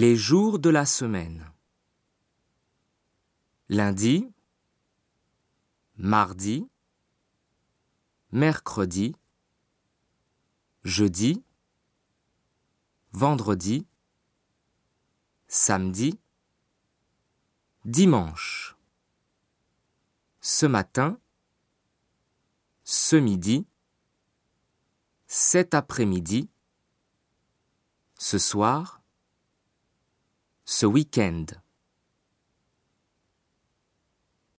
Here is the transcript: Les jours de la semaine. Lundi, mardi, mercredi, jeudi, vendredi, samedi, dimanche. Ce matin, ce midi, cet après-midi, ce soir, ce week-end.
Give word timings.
Les 0.00 0.14
jours 0.14 0.60
de 0.60 0.70
la 0.70 0.86
semaine. 0.86 1.50
Lundi, 3.68 4.30
mardi, 5.96 6.68
mercredi, 8.30 9.16
jeudi, 10.84 11.42
vendredi, 13.10 13.88
samedi, 15.48 16.16
dimanche. 17.84 18.76
Ce 20.40 20.66
matin, 20.66 21.18
ce 22.84 23.16
midi, 23.16 23.66
cet 25.26 25.74
après-midi, 25.74 26.48
ce 28.14 28.38
soir, 28.38 28.97
ce 30.78 30.86
week-end. 30.86 31.67